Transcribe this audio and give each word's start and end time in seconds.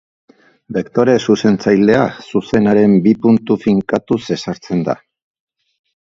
Bektore 0.75 1.13
zuzentzailea 1.25 2.07
zuzenaren 2.31 2.95
bi 3.07 3.13
puntu 3.25 3.57
finkatuz 3.67 4.19
ezartzen 4.37 4.81
da. 4.89 4.97